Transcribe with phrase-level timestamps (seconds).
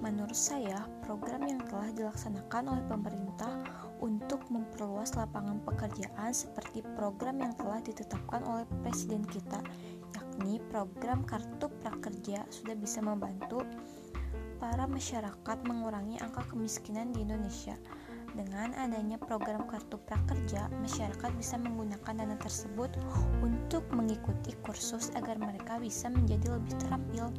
[0.00, 3.60] Menurut saya, program yang telah dilaksanakan oleh pemerintah
[4.00, 9.60] untuk memperluas lapangan pekerjaan seperti program yang telah ditetapkan oleh presiden kita,
[10.16, 13.60] yakni program Kartu Prakerja sudah bisa membantu
[14.66, 17.78] para masyarakat mengurangi angka kemiskinan di Indonesia.
[18.34, 22.90] Dengan adanya program Kartu Prakerja, masyarakat bisa menggunakan dana tersebut
[23.46, 27.30] untuk mengikuti kursus agar mereka bisa menjadi lebih terampil.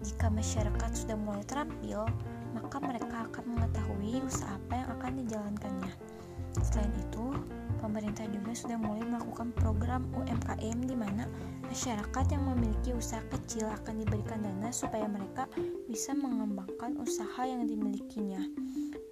[0.00, 2.08] Jika masyarakat sudah mulai terampil,
[2.56, 5.92] maka mereka akan mengetahui usaha apa yang akan dijalankannya.
[6.64, 7.36] Selain itu,
[7.78, 11.24] pemerintah juga sudah mulai melakukan program UMKM di mana
[11.70, 15.46] masyarakat yang memiliki usaha kecil akan diberikan dana supaya mereka
[15.86, 18.42] bisa mengembangkan usaha yang dimilikinya.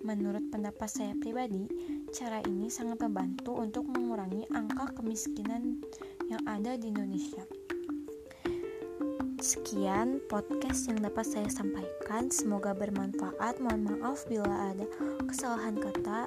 [0.07, 1.67] Menurut pendapat saya pribadi,
[2.15, 5.83] cara ini sangat membantu untuk mengurangi angka kemiskinan
[6.31, 7.43] yang ada di Indonesia.
[9.37, 12.33] Sekian podcast yang dapat saya sampaikan.
[12.33, 13.61] Semoga bermanfaat.
[13.63, 14.87] Mohon maaf bila ada
[15.29, 16.27] kesalahan kata.